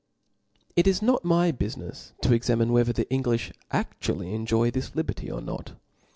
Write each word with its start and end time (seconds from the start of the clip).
It 0.75 0.87
is 0.87 1.03
opt 1.03 1.23
my 1.23 1.51
bufinefs 1.51 2.13
to 2.23 2.33
examine 2.33 2.71
whether 2.73 2.91
the 2.91 3.05
Englifli 3.11 3.51
aftually 3.71 4.33
enjoy 4.33 4.71
this 4.71 4.95
liberty, 4.95 5.29
or 5.29 5.41
not. 5.41 5.73